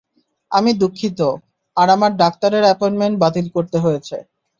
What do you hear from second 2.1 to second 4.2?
ডাক্তারের অ্যাপয়েন্টমেন্ট বাতিল করতে হয়েছে।